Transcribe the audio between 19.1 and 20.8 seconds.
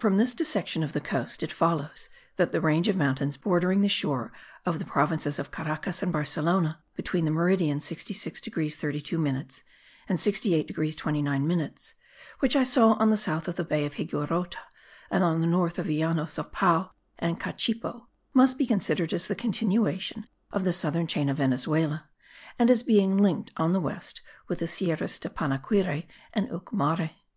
as the continuation of the